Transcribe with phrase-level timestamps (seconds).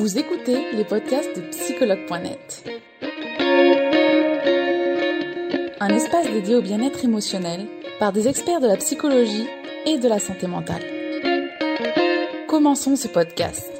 [0.00, 2.64] Vous écoutez les podcasts de psychologue.net.
[5.78, 7.66] Un espace dédié au bien-être émotionnel
[7.98, 9.46] par des experts de la psychologie
[9.84, 10.80] et de la santé mentale.
[12.48, 13.70] Commençons ce podcast.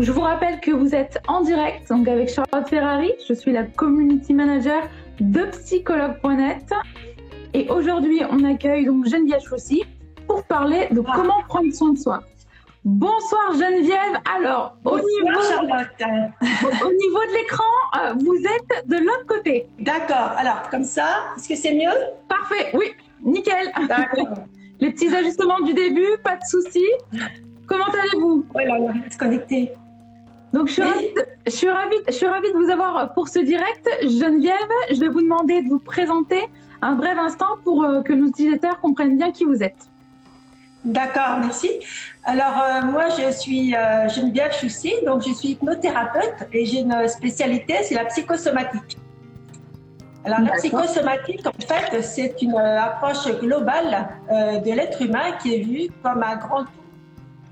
[0.00, 3.12] Je vous rappelle que vous êtes en direct donc avec Charlotte Ferrari.
[3.28, 4.88] Je suis la community manager
[5.20, 6.72] de psychologue.net.
[7.54, 9.82] Et aujourd'hui, on accueille donc Geneviève Chaussy
[10.52, 11.12] parler de Ah.
[11.16, 12.22] comment prendre soin de soi.
[12.84, 14.16] Bonsoir Geneviève.
[14.36, 16.00] Alors, au Bonsoir niveau, Charlotte.
[16.86, 19.66] au niveau de l'écran, euh, vous êtes de l'autre côté.
[19.78, 20.32] D'accord.
[20.36, 21.96] Alors, comme ça, est-ce que c'est mieux?
[22.28, 22.86] Parfait, oui,
[23.22, 23.72] nickel.
[24.80, 26.92] Les petits ajustements du début, pas de soucis.
[27.66, 28.44] Comment allez-vous?
[28.52, 29.70] Voilà, on va se connecter.
[30.52, 30.88] Donc, je suis, Oui.
[30.90, 33.88] ravie de, je, suis ravie, je suis ravie de vous avoir pour ce direct.
[34.02, 36.42] Geneviève, je vais vous demander de vous présenter
[36.82, 39.88] un bref instant pour euh, que nos utilisateurs comprennent bien qui vous êtes.
[40.84, 41.70] D'accord, merci.
[42.24, 47.06] Alors, euh, moi, je suis euh, Geneviève Choussy, donc je suis hypnothérapeute et j'ai une
[47.08, 48.98] spécialité, c'est la psychosomatique.
[50.24, 55.54] Alors, la psychosomatique, en fait, c'est une euh, approche globale euh, de l'être humain qui
[55.54, 56.64] est vu comme un grand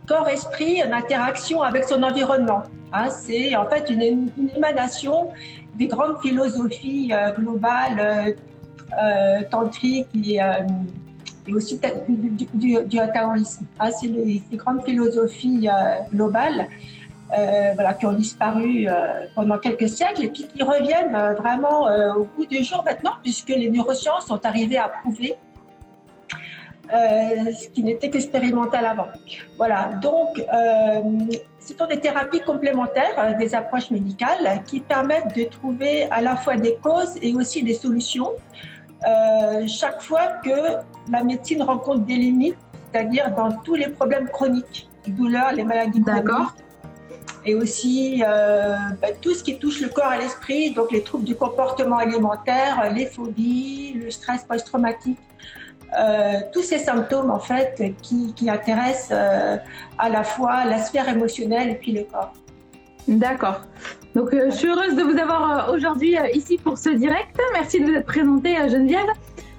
[0.08, 2.64] corps-esprit en interaction avec son environnement.
[2.92, 5.28] Hein, c'est en fait une, une émanation
[5.76, 8.34] des grandes philosophies globales,
[9.50, 10.40] tantriques et,
[11.46, 12.98] et aussi du, du, du-.
[12.98, 16.68] Hein, c'est les, grandes philosophies euh, globales
[17.38, 21.84] euh, voilà, qui ont disparu euh, pendant quelques siècles et puis qui reviennent vraiment
[22.16, 25.36] au bout du jour maintenant, puisque les neurosciences sont arrivées à prouver
[26.92, 29.06] ce qui n'était qu'expérimental avant.
[29.56, 31.02] Voilà, donc euh,
[31.60, 36.56] ce sont des thérapies complémentaires, des approches médicales qui permettent de trouver à la fois
[36.56, 38.32] des causes et aussi des solutions.
[39.68, 40.80] Chaque fois que
[41.10, 42.56] la médecine rencontre des limites,
[42.92, 46.48] c'est-à-dire dans tous les problèmes chroniques, les douleurs, les maladies chroniques,
[47.44, 51.24] et aussi euh, bah, tout ce qui touche le corps et l'esprit, donc les troubles
[51.24, 55.18] du comportement alimentaire, les phobies, le stress post-traumatique,
[55.98, 59.56] euh, tous ces symptômes en fait qui, qui intéressent euh,
[59.98, 62.32] à la fois la sphère émotionnelle et puis le corps.
[63.08, 63.62] D'accord.
[64.14, 67.40] Donc, je suis heureuse de vous avoir aujourd'hui ici pour ce direct.
[67.54, 69.06] Merci de vous être présentée, Geneviève.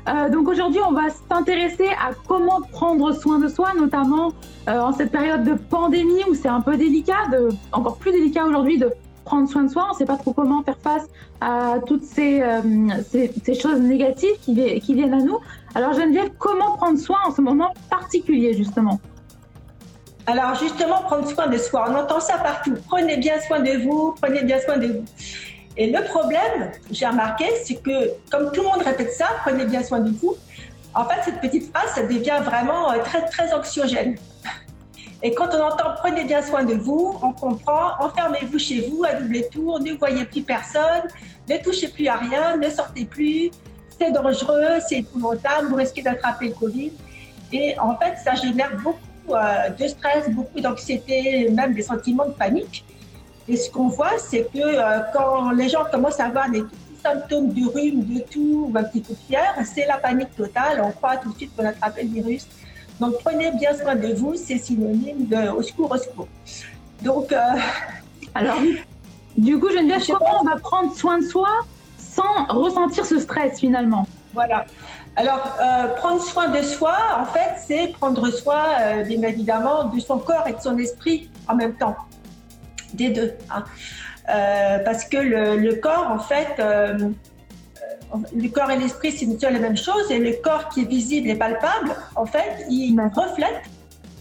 [0.08, 4.34] Euh, donc, aujourd'hui, on va s'intéresser à comment prendre soin de soi, notamment
[4.68, 7.30] euh, en cette période de pandémie où c'est un peu délicat,
[7.72, 8.92] encore plus délicat aujourd'hui de
[9.26, 9.86] prendre soin de soi.
[9.90, 11.08] On ne sait pas trop comment faire face
[11.40, 12.62] à toutes ces, euh,
[13.60, 15.40] choses négatives qui, qui viennent à nous.
[15.76, 19.00] Alors, Geneviève, comment prendre soin en ce moment particulier, justement?
[20.28, 22.76] Alors justement, prendre soin de soi, on entend ça partout.
[22.88, 25.06] Prenez bien soin de vous, prenez bien soin de vous.
[25.82, 29.82] Et le problème, j'ai remarqué, c'est que comme tout le monde répète ça, prenez bien
[29.82, 30.36] soin de vous,
[30.94, 34.16] en fait, cette petite phrase, ça devient vraiment euh, très, très anxiogène.
[35.24, 39.16] Et quand on entend prenez bien soin de vous, on comprend enfermez-vous chez vous à
[39.16, 41.06] double tour, ne voyez plus personne,
[41.50, 43.50] ne touchez plus à rien, ne sortez plus,
[43.98, 46.92] c'est dangereux, c'est épouvantable, vous risquez d'attraper le Covid.
[47.52, 52.34] Et en fait, ça génère beaucoup euh, de stress, beaucoup d'anxiété, même des sentiments de
[52.34, 52.86] panique.
[53.48, 56.64] Et ce qu'on voit, c'est que euh, quand les gens commencent à avoir des
[57.04, 60.82] symptômes de rhume, de tout, ou un petit peu de fièvre, c'est la panique totale.
[60.84, 62.48] On croit tout de suite qu'on a attrapé le virus.
[63.00, 66.28] Donc prenez bien soin de vous, c'est synonyme de au secours, au secours.
[67.02, 67.38] Donc, euh,
[68.36, 68.58] Alors,
[69.38, 71.50] du coup, Geneviève, Je sais comment on va prendre soin de soi
[71.98, 74.06] sans ressentir ce stress finalement?
[74.34, 74.66] Voilà.
[75.16, 80.00] Alors, euh, prendre soin de soi, en fait, c'est prendre soin, euh, bien évidemment, de
[80.00, 81.96] son corps et de son esprit en même temps.
[82.94, 83.34] Des deux.
[83.50, 83.64] hein.
[84.30, 89.40] Euh, parce que le, corps, en fait, euh, euh, le corps et l'esprit, c'est une
[89.40, 90.10] seule et même chose.
[90.10, 93.62] Et le corps qui est visible et palpable, en fait, il reflète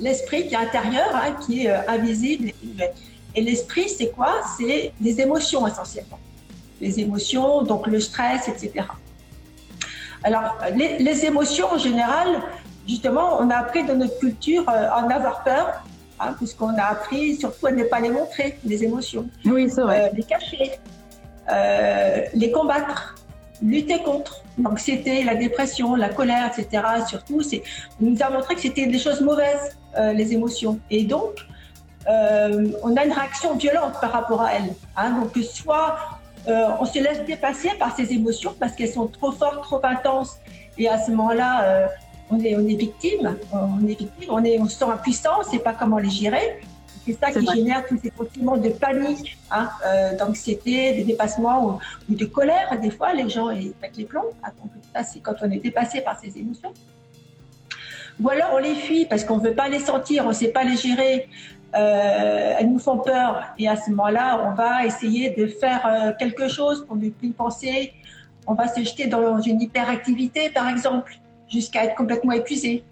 [0.00, 2.52] l'esprit qui est intérieur, hein, qui est invisible.
[3.34, 4.40] et l'esprit, c'est quoi?
[4.56, 6.18] C'est des émotions essentiellement.
[6.80, 8.86] Les émotions, donc le stress, etc.
[10.22, 12.40] Alors, les, les émotions en général,
[12.88, 15.84] justement, on a appris dans notre culture à en avoir peur,
[16.20, 20.04] hein, puisqu'on a appris surtout à ne pas les montrer, les émotions, Oui, c'est vrai.
[20.04, 20.72] euh, les cacher,
[21.50, 23.14] euh, les combattre,
[23.62, 26.82] lutter contre l'anxiété, la dépression, la colère, etc.
[27.08, 27.62] Surtout, c'est,
[28.00, 30.78] on nous a montré que c'était des choses mauvaises, euh, les émotions.
[30.90, 31.32] Et donc,
[32.08, 34.74] on a une réaction violente par rapport à elles.
[34.96, 35.10] hein.
[35.20, 35.96] donc, soit
[36.48, 40.38] on se laisse dépasser par ces émotions parce qu'elles sont trop fortes, trop intenses,
[40.78, 41.88] et à ce moment-là,
[42.30, 45.46] on, est, on est victime, on est victime, on, est, on se sent impuissant, on
[45.46, 46.60] ne sait pas comment les gérer.
[47.06, 47.56] C'est ça qui vrai.
[47.56, 51.78] génère tous ces sentiments de panique, hein, euh, d'anxiété, de dépassement ou,
[52.10, 52.78] ou de colère.
[52.80, 53.48] Des fois, les gens
[53.80, 54.30] pètent les plombs.
[54.42, 56.72] Ah, donc, ça, c'est quand on est dépassé par ces émotions.
[58.20, 60.48] ou alors on les fuit parce qu'on ne veut pas les sentir, on ne sait
[60.48, 61.28] pas les gérer,
[61.74, 63.44] euh, elles nous font peur.
[63.58, 67.30] Et à ce moment-là, on va essayer de faire euh, quelque chose pour ne plus
[67.30, 67.94] penser.
[68.46, 71.14] On va se jeter dans une hyperactivité, par exemple,
[71.50, 72.84] jusqu'à être complètement épuisé.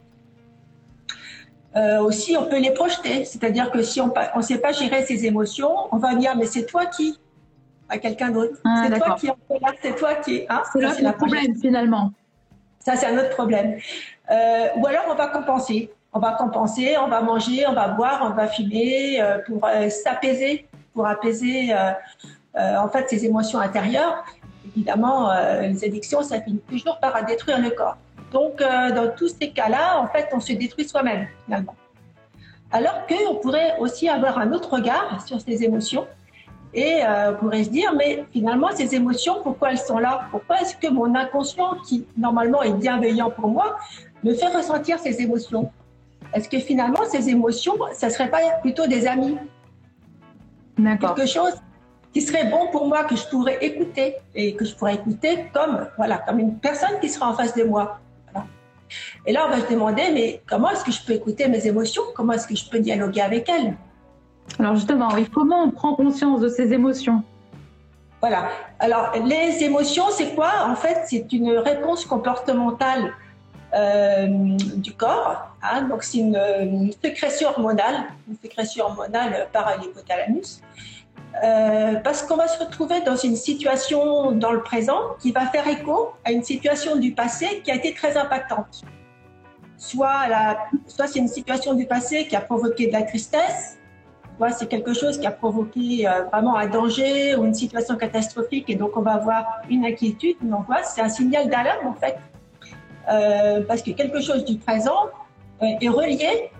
[1.77, 5.27] Euh, aussi, on peut les projeter, c'est-à-dire que si on ne sait pas gérer ses
[5.27, 7.19] émotions, on va dire mais c'est toi qui
[7.89, 8.59] à quelqu'un d'autre.
[8.65, 9.37] Ah, c'est toi qui en
[9.83, 10.45] c'est toi qui.
[10.49, 12.13] Hein, c'est là le problème finalement.
[12.81, 13.79] Ça, c'est un autre problème.
[14.31, 15.91] Euh, ou alors, on va compenser.
[16.13, 20.67] On va compenser, on va manger, on va boire, on va fumer euh, pour s'apaiser,
[20.95, 21.75] pour apaiser
[22.55, 24.25] en fait ses émotions intérieures.
[24.67, 25.31] Évidemment,
[25.61, 27.99] les addictions, ça finit toujours par détruire le corps.
[28.33, 31.75] Donc, dans tous ces cas-là, en fait, on se détruit soi-même finalement.
[32.71, 36.07] Alors qu'on pourrait aussi avoir un autre regard sur ces émotions
[36.75, 40.29] et on pourrait se dire, mais finalement, ces émotions, pourquoi elles sont là?
[40.31, 43.79] Pourquoi est-ce que mon inconscient, qui normalement est bienveillant pour moi,
[44.23, 45.73] me fait ressentir ces émotions?
[46.35, 49.39] Est-ce que finalement, ces émotions, ça ne serait pas plutôt des amis?
[50.77, 51.55] Quelque chose
[52.13, 55.89] qui serait bon pour moi, que je pourrais écouter et que je pourrais écouter comme,
[55.97, 57.99] voilà, comme une personne qui sera en face de moi.
[59.27, 62.03] Et là, on va se demander, mais comment est-ce que je peux écouter mes émotions?
[62.15, 63.75] Comment est-ce que je peux dialoguer avec elles?
[64.59, 67.23] Alors justement, comment on prend conscience de ces émotions
[68.21, 68.49] Voilà.
[68.79, 70.67] Alors, les émotions, c'est quoi?
[70.67, 73.13] En fait, c'est une réponse comportementale
[73.75, 75.51] euh, du corps.
[75.63, 80.63] Hein, donc c'est une, sécrétion hormonale, une sécrétion hormonale par l'hypothalamus.
[81.45, 85.69] Euh, parce qu'on va se retrouver dans une situation dans le présent qui va faire
[85.69, 88.83] écho à une situation du passé qui a été très impactante.
[89.77, 90.27] Soit,
[90.89, 93.79] c'est une situation du passé qui a provoqué de la tristesse,
[94.37, 98.69] soit c'est quelque chose qui a provoqué euh, vraiment un danger ou une situation catastrophique
[98.69, 100.95] et donc on va avoir une inquiétude, une angoisse.
[100.97, 102.19] C'est un signal d'alarme en fait
[103.09, 105.11] euh, parce que quelque chose du présent
[105.61, 106.51] est relié.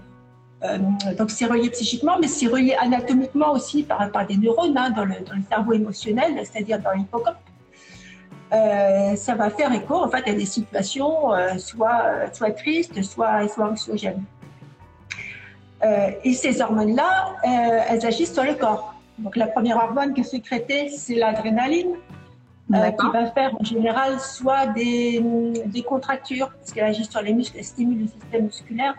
[0.65, 0.79] Euh,
[1.17, 5.05] donc c'est relié psychiquement, mais c'est relié anatomiquement aussi par, par des neurones hein, dans,
[5.05, 7.37] le, dans, le, cerveau émotionnel, c'est-à-dire dans l'hippocampe.
[8.51, 14.25] ça va faire écho en fait à des situations soit, soit tristes, soit, soit anxiogènes.
[16.25, 17.37] et ces hormones-là,
[17.89, 18.95] elles agissent sur le corps.
[19.19, 21.95] Donc la première hormone qui est sécrétée, c'est l'adrénaline.
[22.75, 25.25] Euh, qui va faire en général soit des,
[25.65, 28.95] des contractures, parce qu'elle agit sur les muscles, elle stimule le système musculaire.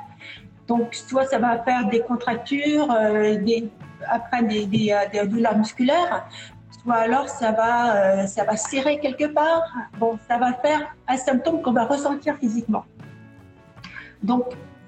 [0.70, 3.68] Donc, soit ça va faire des contractures, euh, des,
[4.08, 6.28] après des, des, euh, des, douleurs musculaires,
[6.84, 9.64] soit alors ça va, euh, ça va serrer quelque part.
[10.00, 12.86] Bon, ça va faire un symptôme qu'on va ressentir physiquement.
[14.22, 14.46] Donc,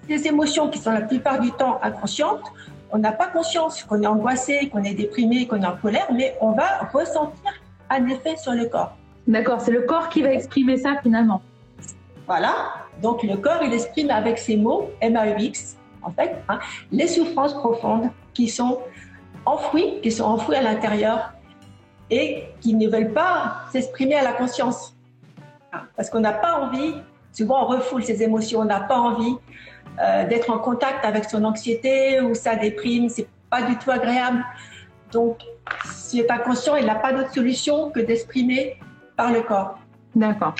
[0.07, 2.53] ces émotions qui sont la plupart du temps inconscientes,
[2.91, 6.37] on n'a pas conscience qu'on est angoissé, qu'on est déprimé, qu'on est en colère, mais
[6.41, 7.51] on va ressentir
[7.89, 8.95] un effet sur le corps.
[9.27, 11.41] D'accord, c'est le corps qui va exprimer ça finalement.
[12.27, 12.53] Voilà,
[13.01, 16.59] donc le corps, il exprime avec ses mots, M-A-U-X, en fait, hein,
[16.91, 18.79] les souffrances profondes qui sont
[19.45, 21.33] enfouies, qui sont enfouies à l'intérieur
[22.09, 24.95] et qui ne veulent pas s'exprimer à la conscience.
[25.95, 26.95] Parce qu'on n'a pas envie,
[27.31, 29.35] souvent on refoule ses émotions, on n'a pas envie
[29.99, 34.43] euh, d'être en contact avec son anxiété ou sa déprime, c'est pas du tout agréable.
[35.11, 35.39] Donc,
[35.85, 38.77] s'il est inconscient, il n'a pas d'autre solution que d'exprimer
[39.15, 39.77] par le corps.
[40.15, 40.55] D'accord.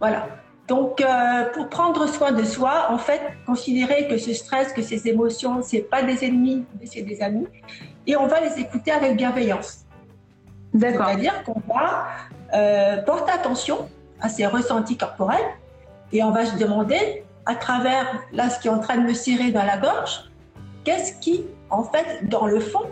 [0.00, 0.43] Voilà.
[0.66, 5.06] Donc, euh, pour prendre soin de soi, en fait, considérer que ce stress, que ces
[5.06, 7.46] émotions, c'est pas des ennemis, mais c'est des amis,
[8.06, 9.84] et on va les écouter avec bienveillance.
[10.72, 11.06] D'accord.
[11.06, 12.06] C'est-à-dire qu'on va
[12.54, 13.88] euh, porter attention
[14.20, 15.50] à ces ressentis corporels,
[16.12, 19.12] et on va se demander, à travers là ce qui est en train de me
[19.12, 20.30] serrer dans la gorge,
[20.84, 22.86] qu'est-ce qui, en fait, dans le fond,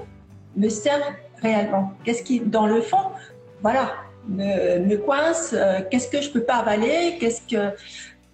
[0.56, 1.00] me sert
[1.40, 1.92] réellement?
[2.04, 3.12] Qu'est-ce qui, dans le fond,
[3.62, 3.92] voilà,
[4.28, 7.74] me, coince euh, Qu'est-ce que je peux pas avaler Qu'est-ce que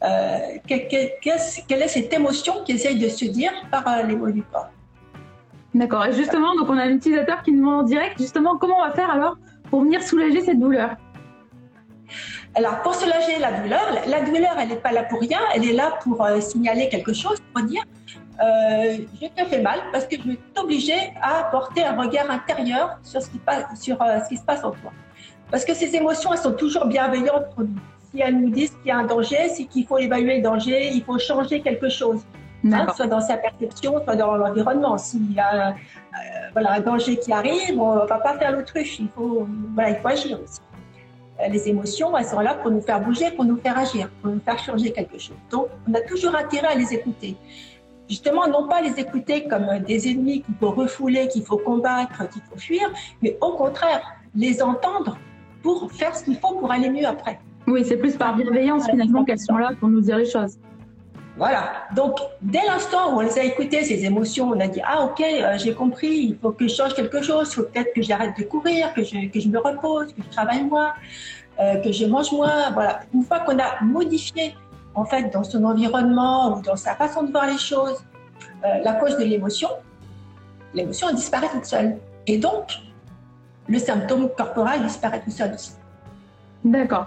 [0.05, 4.43] euh, quelle est cette émotion qui essaye de se dire par euh, les mots du
[4.43, 4.71] corps
[5.75, 6.07] D'accord.
[6.07, 8.87] Et justement, donc on a un utilisateur qui nous demande en direct, justement, comment on
[8.87, 9.37] va faire alors
[9.71, 10.91] pour venir soulager cette douleur?
[12.55, 15.75] Alors, pour soulager la douleur, la douleur, elle n'est pas là pour rien, elle est
[15.75, 17.83] là pour signaler quelque chose, pour dire
[18.41, 23.21] je te fais mal parce que je vais t'obliger à porter un regard intérieur sur
[23.21, 24.93] ce qui, passe, sur, ce qui se passe en toi.
[25.51, 27.81] Parce que ces émotions, elles sont toujours bienveillantes pour nous.
[28.11, 30.91] Si elles nous disent qu'il y a un danger, c'est qu'il faut évaluer le danger,
[30.93, 32.21] il faut changer quelque chose.
[32.65, 34.99] Hein, soit dans sa perception, soit dans l'environnement.
[34.99, 35.73] S'il y a euh,
[36.53, 39.97] voilà, un danger qui arrive, on ne va pas faire l'autruche, il faut, voilà, il
[39.97, 40.61] faut agir aussi.
[41.41, 44.33] Euh, les émotions, elles sont là pour nous faire bouger, pour nous faire agir, pour
[44.33, 45.37] nous faire changer quelque chose.
[45.51, 47.37] Donc, on a toujours intérêt à les écouter
[48.09, 52.43] justement, non pas les écouter comme des ennemis qu'il faut refouler, qu'il faut combattre, qu'il
[52.43, 52.91] faut fuir,
[53.23, 54.01] mais au contraire,
[54.35, 55.19] les entendre
[55.63, 57.39] pour faire ce qu'il faut pour aller mieux après.
[57.67, 60.59] Oui, c'est plus par bienveillance finalement qu'elles sont là pour nous dire les choses.
[61.37, 61.87] Voilà.
[61.95, 65.21] Donc, dès l'instant où on les a écoutées, ces émotions, on a dit Ah, ok,
[65.21, 68.37] euh, j'ai compris, il faut que je change quelque chose, il faut peut-être que j'arrête
[68.37, 70.95] de courir, que je, que je me repose, que je travaille moins,
[71.61, 72.71] euh, que je mange moins.
[72.73, 73.01] Voilà.
[73.15, 74.57] Une fois qu'on a modifié,
[74.97, 78.03] en fait, dans son environnement ou dans sa façon de voir les choses,
[78.65, 79.69] euh, la cause de l'émotion,
[80.75, 81.99] l'émotion disparaît toute seule.
[82.27, 82.73] Et donc,
[83.69, 85.73] le symptôme corporel disparaît tout seul aussi.
[86.65, 87.07] D'accord.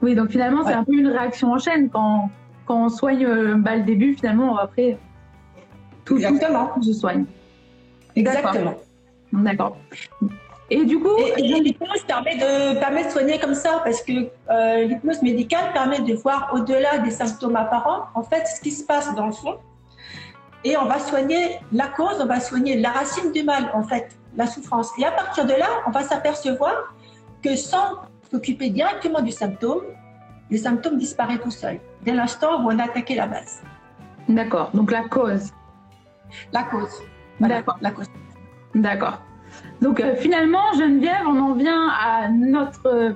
[0.00, 2.30] Oui, donc finalement, c'est un peu une réaction en chaîne quand
[2.66, 4.98] quand on soigne euh, bah, le début, finalement, après,
[6.04, 6.70] tout, Exactement.
[6.80, 7.24] se soigne.
[8.16, 8.74] Exactement.
[9.32, 9.76] D'accord.
[10.70, 11.16] Et du coup.
[11.36, 14.12] l'hypnose permet de, permet de soigner comme ça, parce que
[14.50, 18.84] euh, l'hypnose médicale permet de voir au-delà des symptômes apparents, en fait, ce qui se
[18.84, 19.56] passe dans le fond.
[20.64, 24.16] Et on va soigner la cause, on va soigner la racine du mal, en fait,
[24.36, 24.90] la souffrance.
[24.98, 26.94] Et à partir de là, on va s'apercevoir
[27.42, 29.82] que sans s'occuper directement du symptôme,
[30.50, 33.62] le symptôme disparaît tout seul, dès l'instant où on a attaqué la base.
[34.28, 35.50] D'accord, donc la cause.
[36.52, 37.02] La cause.
[37.40, 37.78] D'accord.
[37.80, 38.06] La cause.
[38.74, 39.18] D'accord.
[39.80, 43.12] Donc euh, finalement, Geneviève, on en vient à notre euh,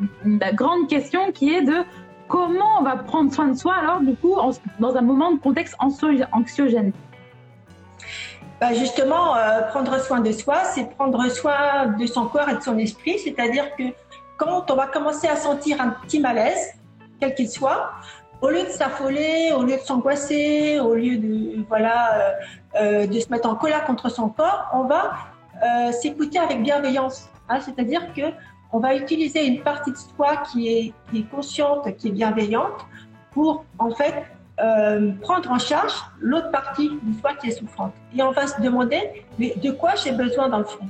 [0.53, 1.85] grande question qui est de
[2.29, 4.35] comment on va prendre soin de soi alors du coup
[4.81, 6.93] dans un moment de contexte anxiogène.
[8.61, 12.63] Bah justement, euh, prendre soin de soi, c'est prendre soin de son corps et de
[12.63, 13.83] son esprit, c'est-à-dire que
[14.39, 16.75] quand on va commencer à sentir un petit malaise,
[17.21, 17.91] quel qu'il soit,
[18.41, 22.31] au lieu de s'affoler, au lieu de s'angoisser, au lieu de voilà euh,
[22.81, 25.13] euh, de se mettre en colère contre son corps, on va
[25.91, 27.31] s'écouter avec bienveillance.
[27.49, 28.25] Hein, C'est-à-dire que
[28.73, 32.85] on va utiliser une partie de soi qui est, qui est consciente, qui est bienveillante,
[33.33, 34.25] pour en fait
[35.21, 37.93] prendre en charge l'autre partie de soi qui est souffrante.
[38.17, 40.87] Et on va se demander mais de quoi j'ai besoin dans le fond?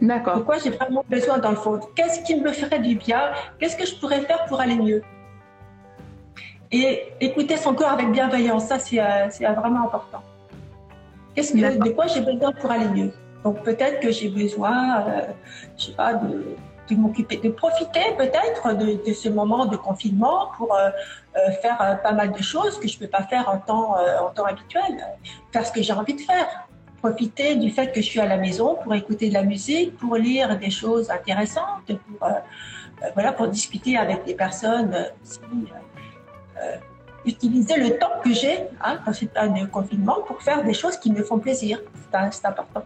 [0.00, 0.38] D'accord.
[0.38, 1.80] De quoi j'ai vraiment besoin dans le fond?
[1.94, 3.32] Qu'est-ce qui me ferait du bien?
[3.58, 5.02] Qu'est-ce que je pourrais faire pour aller mieux?
[6.70, 10.22] Et écouter son corps avec bienveillance, ça c'est euh, vraiment important.
[11.34, 13.12] Qu'est-ce que, de quoi j'ai besoin pour aller mieux?
[13.42, 15.22] Donc peut-être que j'ai besoin, euh,
[15.76, 16.56] je sais pas, de,
[16.88, 20.90] de de profiter peut-être de, de, ce moment de confinement pour euh,
[21.36, 24.30] euh faire euh, pas mal de choses que je peux pas faire en temps, en
[24.30, 24.92] temps habituel,
[25.52, 26.68] faire ce que j'ai envie de faire.
[27.00, 30.16] Profiter du fait que je suis à la maison pour écouter de la musique, pour
[30.16, 32.28] lire des choses intéressantes, pour
[33.14, 34.96] voilà, pour discuter avec des personnes.
[35.22, 35.38] Si,
[37.24, 41.12] utiliser le temps que j'ai hein, quand c'est un confinement pour faire des choses qui
[41.12, 41.80] me font plaisir.
[42.32, 42.84] C'est important.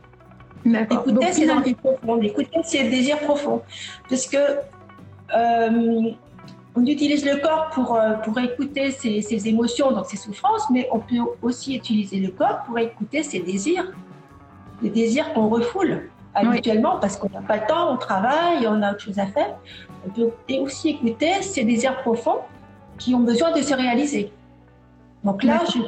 [0.65, 3.63] Écouter ses envies profondes, écouter ses désirs profonds.
[4.09, 4.37] Parce que
[5.35, 6.11] euh,
[6.75, 10.89] on utilise le corps pour, euh, pour écouter ses, ses, émotions, donc ses souffrances, mais
[10.93, 13.93] on peut aussi utiliser le corps pour écouter ses désirs.
[14.83, 18.93] Les désirs qu'on refoule habituellement parce qu'on n'a pas le temps, on travaille, on a
[18.93, 19.55] autre chose à faire.
[20.07, 22.39] On peut aussi écouter ses désirs profonds
[22.99, 24.33] qui ont besoin de se réaliser.
[25.25, 25.79] Donc là, je,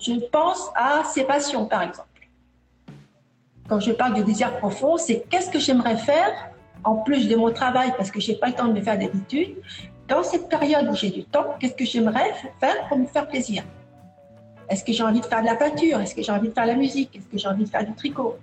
[0.00, 2.08] je, pense à ces passions, par exemple.
[3.68, 6.50] Quand je parle de désir profond, c'est qu'est-ce que j'aimerais faire
[6.84, 8.98] en plus de mon travail, parce que je n'ai pas le temps de le faire
[8.98, 9.56] d'habitude.
[10.06, 12.30] Dans cette période où j'ai du temps, qu'est-ce que j'aimerais
[12.60, 13.62] faire pour me faire plaisir?
[14.68, 16.00] Est-ce que j'ai envie de faire de la peinture?
[16.00, 17.16] Est-ce que j'ai envie de faire de la musique?
[17.16, 18.36] Est-ce que j'ai envie de faire du tricot?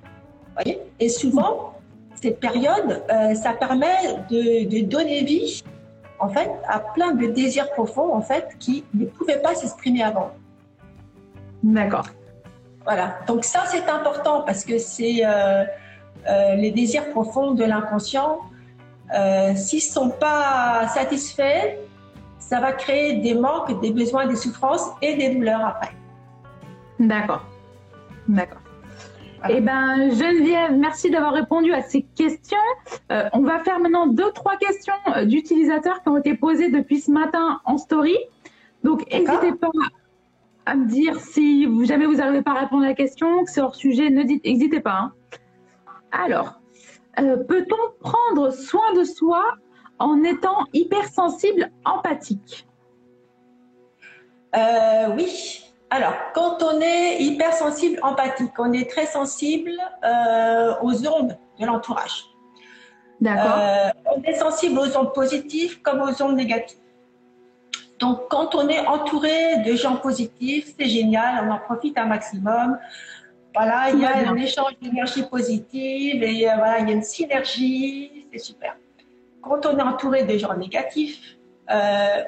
[0.55, 0.79] Voyez?
[0.99, 1.75] Et souvent,
[2.19, 3.97] cette période, euh, ça permet
[4.29, 5.61] de, de donner vie
[6.21, 10.31] en fait, à plein de désirs profonds, en fait, qui ne pouvaient pas s'exprimer avant.
[11.63, 12.05] D'accord.
[12.85, 13.19] Voilà.
[13.27, 15.63] Donc ça, c'est important parce que c'est euh,
[16.27, 18.39] euh, les désirs profonds de l'inconscient.
[19.15, 21.77] Euh, S'ils ne sont pas satisfaits,
[22.39, 25.91] ça va créer des manques, des besoins, des souffrances et des douleurs après.
[26.99, 27.45] D'accord.
[28.27, 28.59] D'accord.
[29.49, 32.57] Eh ben, Geneviève, merci d'avoir répondu à ces questions.
[33.11, 34.93] Euh, on va faire maintenant deux, trois questions
[35.25, 38.15] d'utilisateurs qui ont été posées depuis ce matin en story.
[38.83, 39.69] Donc, n'hésitez pas
[40.71, 43.59] à me dire si jamais vous n'arrivez pas à répondre à la question, que c'est
[43.59, 44.99] hors sujet, n'hésitez pas.
[44.99, 45.13] Hein.
[46.13, 46.61] Alors,
[47.19, 49.43] euh, peut-on prendre soin de soi
[49.99, 52.67] en étant hypersensible, empathique?
[54.53, 59.73] Oui, alors, quand on est hypersensible, empathique, on est très sensible
[60.05, 62.27] euh, aux ondes de l'entourage.
[63.19, 63.57] D'accord.
[63.59, 66.79] Euh, on est sensible aux ondes positives comme aux ondes négatives.
[68.01, 72.77] Donc, quand on est entouré de gens positifs, c'est génial, on en profite un maximum.
[73.53, 77.03] Voilà, il y a un échange d'énergie positive et euh, voilà, il y a une
[77.03, 78.75] synergie, c'est super.
[79.41, 81.37] Quand on est entouré de gens négatifs,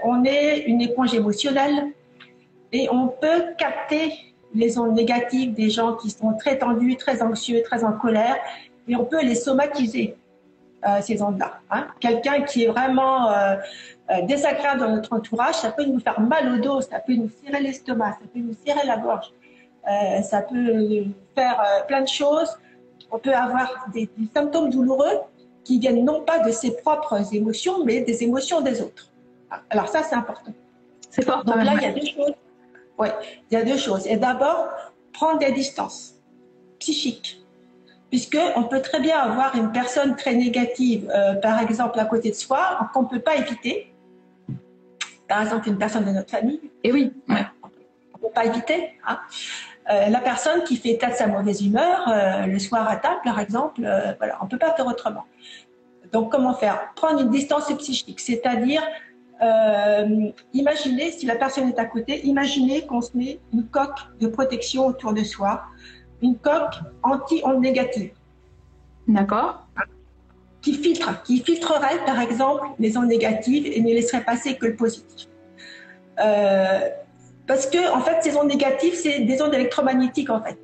[0.03, 1.91] on est une éponge émotionnelle
[2.71, 4.13] et on peut capter
[4.53, 8.37] les ondes négatives des gens qui sont très tendus, très anxieux, très en colère,
[8.87, 10.15] et on peut les somatiser.
[11.01, 11.59] Ces ondes-là.
[11.71, 11.87] Hein.
[11.99, 13.31] Quelqu'un qui est vraiment
[14.23, 17.61] désagréable dans notre entourage, ça peut nous faire mal au dos, ça peut nous serrer
[17.61, 19.31] l'estomac, ça peut nous serrer la gorge,
[20.23, 22.57] ça peut faire plein de choses.
[23.11, 25.19] On peut avoir des, des symptômes douloureux
[25.63, 29.09] qui viennent non pas de ses propres émotions, mais des émotions des autres.
[29.69, 30.51] Alors ça, c'est important.
[31.09, 31.43] C'est fort.
[31.45, 32.33] Donc là, il y a deux choses.
[32.97, 33.07] Oui,
[33.49, 34.07] il y a deux choses.
[34.07, 34.67] Et d'abord,
[35.13, 36.15] prendre des distances
[36.79, 37.42] psychiques.
[38.13, 42.35] Puisqu'on peut très bien avoir une personne très négative, euh, par exemple, à côté de
[42.35, 43.91] soi, qu'on ne peut pas éviter.
[45.27, 46.61] Par exemple, une personne de notre famille.
[46.83, 48.91] Et oui, on ne peut pas éviter.
[49.07, 49.17] Hein.
[49.89, 53.21] Euh, la personne qui fait état de sa mauvaise humeur euh, le soir à table,
[53.23, 53.81] par exemple,
[54.19, 55.23] voilà, on ne peut pas faire autrement.
[56.11, 56.93] Donc, comment faire?
[56.93, 58.83] Prendre une distance psychique, c'est-à-dire
[59.43, 64.27] euh, imaginez, si la personne est à côté, imaginez qu'on se met une coque de
[64.27, 65.63] protection autour de soi,
[66.23, 68.13] une coque anti-ondes négatives.
[69.07, 69.67] D'accord.
[70.61, 74.75] Qui filtre, qui filtrerait par exemple les ondes négatives et ne laisserait passer que le
[74.75, 75.27] positif.
[76.19, 76.89] Euh,
[77.45, 80.57] parce que en fait, ces ondes négatives, c'est des ondes électromagnétiques en fait,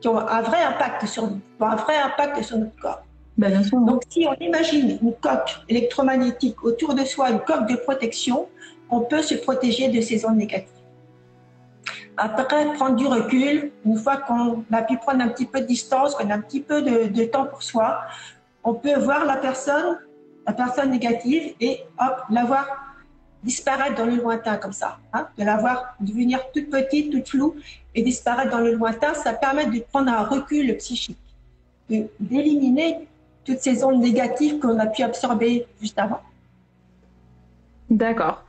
[0.00, 3.02] qui ont un vrai impact sur nous, un vrai impact sur notre corps.
[3.36, 8.48] Ben, Donc, si on imagine une coque électromagnétique autour de soi, une coque de protection,
[8.90, 10.77] on peut se protéger de ces ondes négatives.
[12.18, 16.16] Après, prendre du recul, une fois qu'on a pu prendre un petit peu de distance,
[16.16, 18.00] qu'on a un petit peu de, temps pour soi,
[18.64, 19.98] on peut voir la personne,
[20.46, 22.66] la personne négative, et hop, la voir
[23.44, 27.54] disparaître dans le lointain comme ça, hein, de la voir devenir toute petite, toute floue,
[27.94, 31.16] et disparaître dans le lointain, ça permet de prendre un recul psychique,
[31.88, 33.06] d'éliminer
[33.44, 36.20] toutes ces ondes négatives qu'on a pu absorber juste avant.
[37.88, 38.44] D'accord.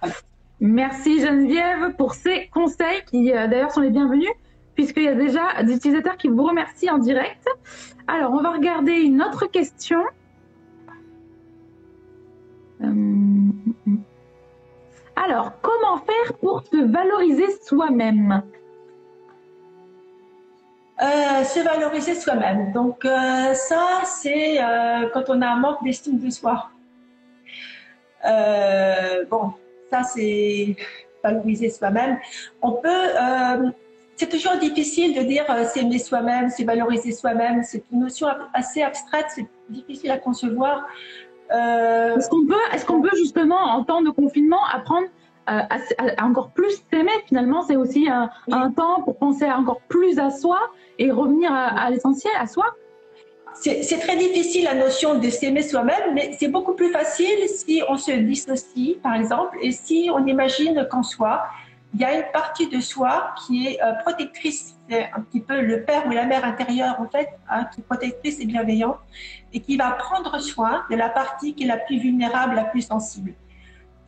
[0.62, 4.30] Merci Geneviève pour ces conseils qui euh, d'ailleurs sont les bienvenus
[4.76, 7.48] puisqu'il y a déjà des utilisateurs qui vous remercient en direct.
[8.08, 10.04] Alors on va regarder une autre question.
[12.82, 13.52] Euh,
[15.16, 18.42] alors, comment faire pour se valoriser soi-même?
[21.02, 22.72] Euh, se valoriser soi-même.
[22.72, 24.60] Donc ça, c'est
[25.14, 26.70] quand on a un manque d'estime de soi.
[29.30, 29.54] bon,
[29.92, 30.76] ça c'est
[31.24, 32.18] valoriser soi-même.
[32.62, 33.70] On peut,
[34.16, 37.64] c'est toujours difficile de dire s'aimer soi-même, se valoriser soi-même.
[37.64, 40.88] C'est une notion assez abstraite, c'est difficile à concevoir.
[41.52, 45.08] est-ce qu'on peut, est-ce qu'on peut justement en temps de confinement apprendre
[45.46, 45.68] à,
[46.22, 47.12] encore plus s'aimer?
[47.28, 50.60] Finalement c'est aussi un, un, temps pour penser encore plus à soi
[51.00, 52.66] et revenir à, l'essentiel, à soi
[53.54, 57.98] c'est très difficile la notion de s'aimer soi-même, mais c'est beaucoup plus facile si on
[57.98, 61.44] se dissocie, par exemple, et si on imagine qu'en soi,
[61.94, 65.60] il y a une partie de soi qui est euh, protectrice, c'est un petit peu
[65.60, 69.00] le père ou la mère intérieure en fait, hein, qui est protectrice et bienveillante,
[69.54, 72.84] et qui va prendre soin de la partie qui est la plus vulnérable, la plus
[72.84, 73.34] sensible,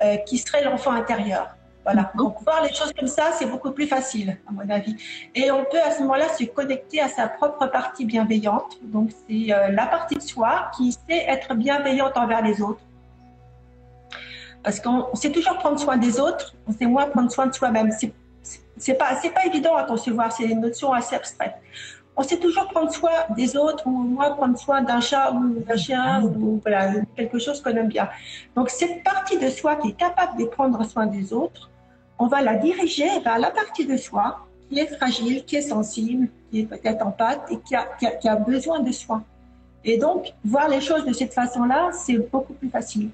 [0.04, 1.56] euh, qui serait l'enfant intérieur.
[1.84, 2.12] Voilà.
[2.16, 4.96] Donc, voir les choses comme ça, c'est beaucoup plus facile, à mon avis.
[5.34, 8.78] Et on peut à ce moment-là se connecter à sa propre partie bienveillante.
[8.84, 12.82] Donc, c'est euh, la partie de soi qui sait être bienveillante envers les autres.
[14.64, 17.90] Parce qu'on sait toujours prendre soin des autres, on sait moins prendre soin de soi-même.
[18.78, 21.56] C'est pas, c'est pas évident à concevoir, c'est une notion assez abstraite.
[22.16, 25.78] On sait toujours prendre soin des autres ou moins prendre soin d'un chat ou d'un
[25.78, 28.10] chien ou voilà, quelque chose qu'on aime bien.
[28.56, 31.71] Donc cette partie de soi qui est capable de prendre soin des autres,
[32.22, 36.28] on va la diriger vers la partie de soi qui est fragile, qui est sensible,
[36.50, 39.24] qui est peut-être en pâte et qui a, besoin de soins.
[39.84, 43.10] Et donc, voir les choses de cette façon-là, c'est beaucoup plus facile.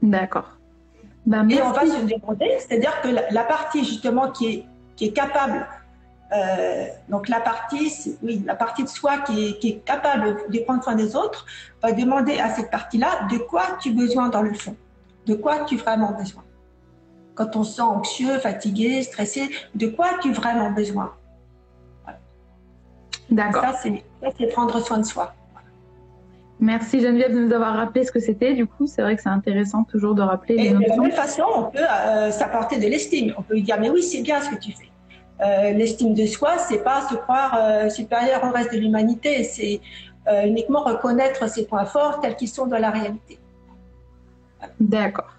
[0.00, 0.50] D'accord.
[1.26, 5.12] Ben, et on va se demander, c'est-à-dire que la, partie justement qui est, qui est
[5.12, 5.66] capable,
[6.32, 7.90] euh, donc la partie,
[8.22, 11.44] oui, la partie de soi qui est, qui est capable de prendre soin des autres,
[11.82, 14.76] va demander à cette partie-là de quoi tu as besoin dans le fond,
[15.26, 16.44] de quoi tu as vraiment besoin
[17.34, 21.12] quand on se sent anxieux, fatigué, stressé, de quoi as-tu vraiment besoin?
[23.30, 23.62] D'accord.
[23.62, 25.34] Ça, c'est prendre soin de soi.
[26.60, 28.54] Merci Geneviève de nous avoir rappelé ce que c'était.
[28.54, 30.94] Du coup, c'est vrai que c'est intéressant toujours de rappeler les notions.
[30.94, 33.34] De la même façon, on peut euh, s'apporter de l'estime.
[33.36, 34.90] On peut lui dire, mais oui, c'est bien ce que tu fais.
[35.44, 39.80] Euh, l'estime de soi, c'est pas se croire euh, supérieur au reste de l'humanité, c'est
[40.46, 43.38] uniquement reconnaître ses points forts tels qu'ils sont dans la réalité.
[44.80, 45.34] D'accord.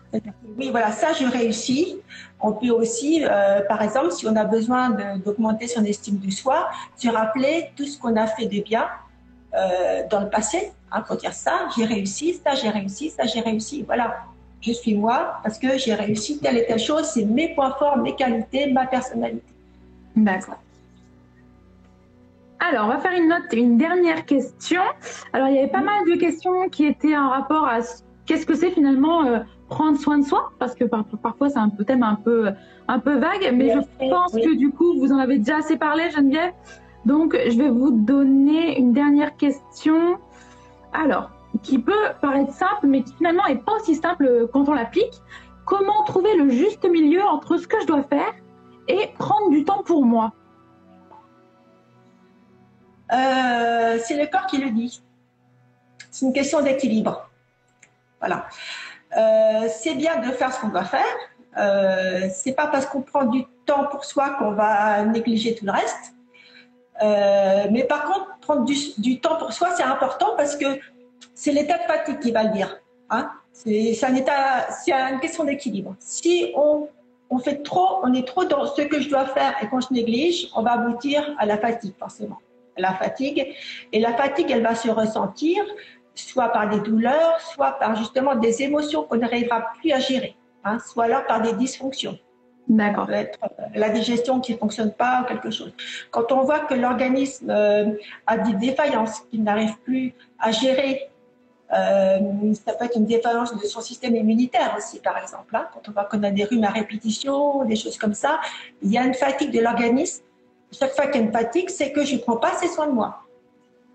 [0.57, 1.97] Oui, voilà, ça, je réussis.
[2.39, 4.89] On peut aussi, euh, par exemple, si on a besoin
[5.23, 8.87] d'augmenter son estime de soi, se rappeler tout ce qu'on a fait de bien
[9.53, 13.39] euh, dans le passé, hein, pour dire ça, j'ai réussi, ça, j'ai réussi, ça, j'ai
[13.39, 13.83] réussi.
[13.83, 14.17] Voilà,
[14.61, 17.97] je suis moi parce que j'ai réussi telle et telle chose, c'est mes points forts,
[17.97, 19.43] mes qualités, ma personnalité.
[20.15, 20.59] D'accord.
[22.59, 24.81] Alors, on va faire une note, une dernière question.
[25.33, 27.81] Alors, il y avait pas mal de questions qui étaient en rapport à
[28.25, 31.83] qu'est-ce que c'est finalement euh, prendre soin de soi, parce que parfois c'est un peu,
[31.83, 32.51] thème un peu,
[32.87, 36.09] un peu vague, mais je pense que du coup, vous en avez déjà assez parlé,
[36.11, 36.53] Geneviève.
[37.05, 40.17] Donc, je vais vous donner une dernière question.
[40.93, 41.29] Alors,
[41.61, 45.21] qui peut paraître simple, mais qui finalement est pas aussi simple quand on l'applique.
[45.65, 48.33] Comment trouver le juste milieu entre ce que je dois faire
[48.87, 50.33] et prendre du temps pour moi?
[53.11, 55.01] Euh, C'est le corps qui le dit.
[56.11, 57.29] C'est une question d'équilibre.
[58.19, 58.47] Voilà.
[59.17, 61.01] Euh, c'est bien de faire ce qu'on doit faire.
[61.57, 65.71] Euh, c'est pas parce qu'on prend du temps pour soi qu'on va négliger tout le
[65.71, 66.13] reste.
[67.01, 70.65] Euh, mais par contre, prendre du, temps pour soi, c'est important parce que
[71.33, 72.77] c'est l'état de fatigue qui va le dire.
[73.09, 75.95] Hein c'est un état, c'est une question d'équilibre.
[75.99, 76.89] Si on,
[77.39, 80.49] fait trop, on est trop dans ce que je dois faire et qu'on se néglige,
[80.55, 82.39] on va aboutir à la fatigue forcément,
[82.77, 83.53] la fatigue.
[83.91, 85.63] Et la fatigue, elle va se ressentir
[86.15, 90.79] soit par des douleurs, soit par justement des émotions qu'on n'arrivera plus à gérer, hein,
[90.79, 92.17] soit alors par des dysfonctions.
[92.67, 93.11] D'accord.
[93.11, 95.71] être euh, la digestion qui ne fonctionne pas ou quelque chose.
[96.09, 97.91] Quand on voit que l'organisme euh,
[98.25, 101.11] a des défaillances, qu'il n'arrive plus à gérer,
[101.73, 105.55] euh, ça peut être une défaillance de son système immunitaire aussi, par exemple.
[105.55, 105.67] Hein.
[105.73, 108.39] quand on voit qu'on a des rhumes à répétition, des choses comme ça,
[108.81, 110.23] il y a une fatigue de l'organisme.
[110.71, 112.87] Chaque fois qu'il y a une fatigue, c'est que je ne prends pas assez soin
[112.87, 113.24] de moi.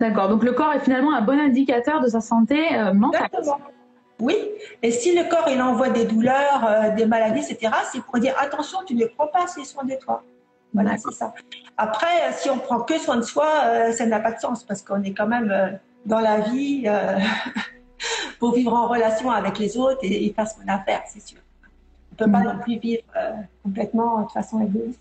[0.01, 0.29] D'accord.
[0.29, 2.57] Donc le corps est finalement un bon indicateur de sa santé
[2.95, 3.29] mentale.
[3.33, 3.61] Exactement.
[4.21, 4.37] Oui,
[4.83, 8.35] et si le corps il envoie des douleurs, euh, des maladies, etc., c'est pour dire
[8.39, 10.23] attention, tu ne prends pas assez soin de toi.
[10.75, 11.33] Voilà, c'est ça.
[11.77, 14.83] Après, si on prend que soin de soi, euh, ça n'a pas de sens parce
[14.83, 15.71] qu'on est quand même euh,
[16.05, 16.85] dans la vie
[18.39, 21.27] pour vivre en relation avec les autres et, faire ce qu'on a à faire, c'est
[21.27, 21.39] sûr.
[22.13, 23.03] On ne peut pas non plus vivre
[23.63, 25.01] complètement de façon égoïste.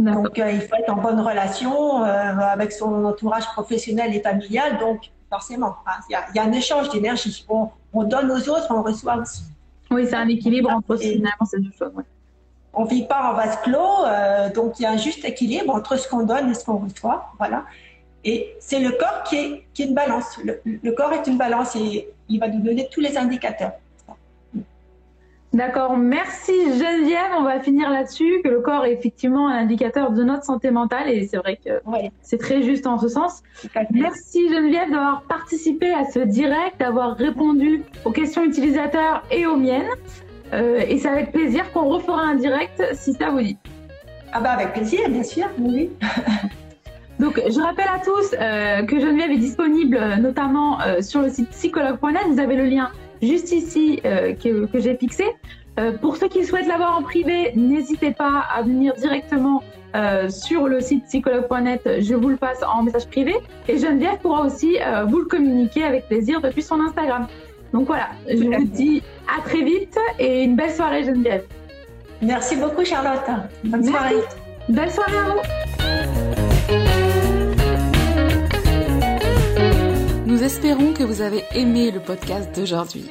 [0.00, 4.78] Donc, il faut être en bonne relation avec son entourage professionnel et familial.
[4.78, 5.76] Donc, forcément.
[5.86, 6.00] Hein.
[6.10, 7.46] Il y, a, un échange d'énergie.
[7.48, 9.44] On, donne aux autres, on reçoit aussi.
[9.90, 11.92] Oui, c'est un équilibre entre finalement ces deux choses.
[12.72, 15.74] On ne vit pas en vase clos, euh, donc il y a un juste équilibre
[15.74, 17.32] entre ce qu'on donne et ce qu'on reçoit.
[17.38, 17.64] Voilà.
[18.22, 20.38] Et c'est le corps qui est, qui est une balance.
[20.44, 23.72] le, corps est une balance et il va nous donner tous les indicateurs.
[25.52, 27.32] D'accord, merci Geneviève.
[27.36, 31.08] On va finir là-dessus, que le corps est effectivement un indicateur de notre santé mentale
[31.08, 31.70] et c'est vrai que
[32.22, 33.42] c'est très juste en ce sens.
[33.90, 39.90] Merci Geneviève d'avoir participé à ce direct, d'avoir répondu aux questions utilisateurs et aux miennes.
[40.52, 43.56] Euh, et c'est avec plaisir qu'on refera un direct si ça vous dit.
[44.32, 45.90] Ah bah avec plaisir, bien sûr, oui.
[47.18, 51.50] Donc, je rappelle à tous euh, que Geneviève est disponible euh, notamment sur le site
[51.50, 52.22] psychologue.net.
[52.30, 52.90] Vous avez le lien
[53.22, 55.24] juste ici euh, que, que j'ai fixé.
[55.78, 59.62] Euh, pour ceux qui souhaitent l'avoir en privé, n'hésitez pas à venir directement
[59.94, 63.34] euh, sur le site psychologue.net, je vous le passe en message privé.
[63.68, 64.78] Et Geneviève pourra aussi
[65.08, 67.26] vous le communiquer avec plaisir depuis son Instagram.
[67.72, 69.02] Donc voilà, je vous dis
[69.38, 71.44] à très vite et une belle soirée Geneviève.
[72.20, 73.28] Merci beaucoup Charlotte.
[73.64, 74.16] Bonne soirée.
[74.68, 75.69] Belle soirée à vous.
[80.30, 83.08] Nous espérons que vous avez aimé le podcast d'aujourd'hui.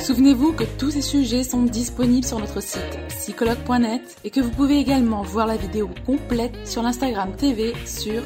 [0.00, 4.78] Souvenez-vous que tous ces sujets sont disponibles sur notre site psychologue.net et que vous pouvez
[4.78, 8.22] également voir la vidéo complète sur l'Instagram TV sur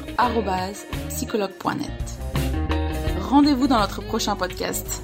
[1.09, 1.89] psychologue.net.
[3.21, 5.01] Rendez-vous dans notre prochain podcast.